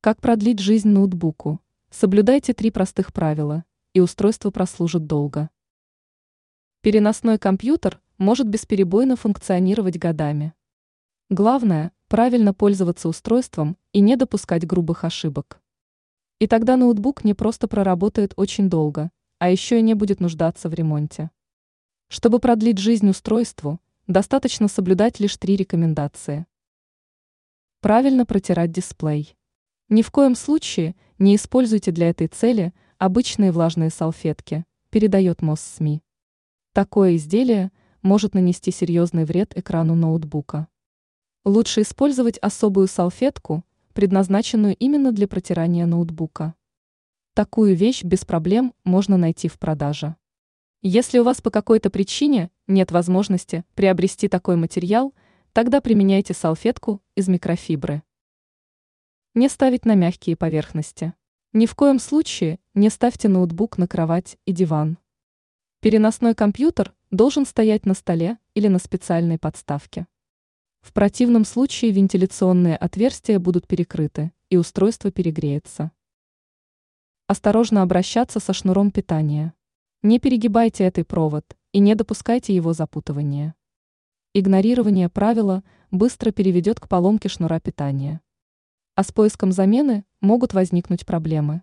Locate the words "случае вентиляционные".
71.44-72.76